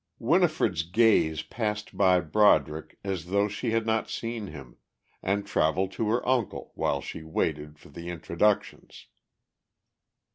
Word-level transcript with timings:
Winifred's 0.17 0.81
gaze 0.81 1.43
passed 1.43 1.95
by 1.95 2.19
Broderick 2.19 2.97
as 3.03 3.25
though 3.25 3.47
she 3.47 3.69
had 3.69 3.85
not 3.85 4.09
seen 4.09 4.47
him 4.47 4.77
and 5.21 5.45
travelled 5.45 5.91
to 5.91 6.09
her 6.09 6.27
uncle 6.27 6.71
while 6.73 7.01
she 7.01 7.21
waited 7.21 7.77
for 7.77 7.89
the 7.89 8.09
introductions. 8.09 9.05